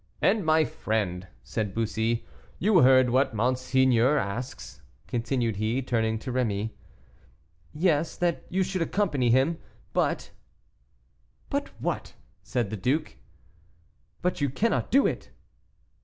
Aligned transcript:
"And 0.19 0.43
my 0.43 0.65
friend," 0.65 1.27
said 1.43 1.75
Bussy. 1.75 2.25
"You 2.57 2.79
heard 2.81 3.11
what 3.11 3.35
monseigneur 3.35 4.17
asks?" 4.17 4.81
continued 5.05 5.57
he, 5.57 5.83
turning 5.83 6.17
to 6.17 6.31
Rémy. 6.33 6.71
"Yes, 7.71 8.15
that 8.17 8.43
you 8.49 8.63
should 8.63 8.81
accompany 8.81 9.29
him; 9.29 9.59
but" 9.93 10.31
"But 11.51 11.69
what?" 11.79 12.15
said 12.41 12.71
the 12.71 12.77
duke. 12.77 13.15
"But 14.23 14.41
you 14.41 14.49
cannot 14.49 14.89
do 14.89 15.05
it!" 15.05 15.29